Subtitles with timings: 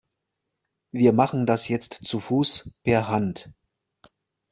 [0.91, 3.51] Wir machen das jetzt zu Fuß per Hand.